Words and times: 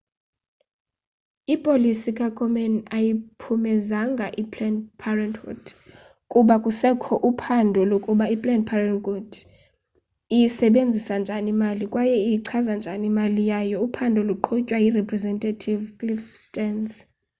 ipolisi 1.53 2.11
kakomen 2.19 2.73
ayiyiphumezanga 2.95 4.25
iplanned 4.41 4.83
parenthood 5.01 5.63
kuba 6.31 6.55
kusekho 6.63 7.13
uphando 7.29 7.81
lokuba 7.91 8.25
i 8.33 8.37
planned 8.41 8.65
parenthood 8.71 9.29
iyisebenzisa 10.35 11.13
njani 11.23 11.49
imali 11.53 11.85
kwaye 11.91 12.15
iyichaza 12.27 12.73
njani 12.79 13.05
imali 13.11 13.41
yayo 13.51 13.77
uphando 13.87 14.19
luqhutywa 14.29 14.77
yirepresentative 14.85 15.83
cliff 15.99 16.23
stearns 16.43 16.93